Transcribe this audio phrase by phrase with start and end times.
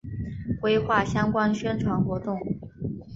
[0.59, 2.39] 规划相关宣传活动